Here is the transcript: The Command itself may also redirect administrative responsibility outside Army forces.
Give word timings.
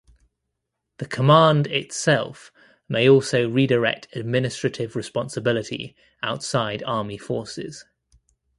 The 0.97 1.05
Command 1.05 1.67
itself 1.67 2.51
may 2.89 3.07
also 3.07 3.47
redirect 3.47 4.07
administrative 4.15 4.95
responsibility 4.95 5.95
outside 6.23 6.81
Army 6.81 7.19
forces. 7.19 7.85